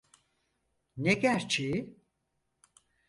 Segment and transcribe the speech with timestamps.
[0.97, 1.97] Ne gerçeği?